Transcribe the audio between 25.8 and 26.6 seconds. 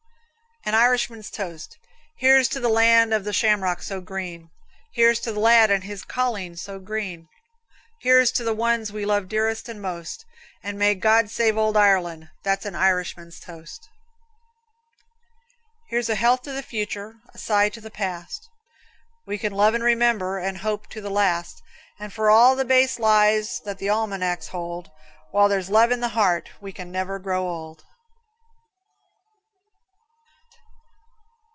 in the heart,